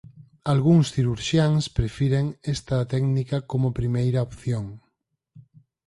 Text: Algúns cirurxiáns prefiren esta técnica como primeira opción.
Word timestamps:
Algúns 0.53 0.87
cirurxiáns 0.95 1.63
prefiren 1.77 2.25
esta 2.53 2.77
técnica 2.93 3.37
como 3.51 3.75
primeira 3.79 4.25
opción. 4.29 4.65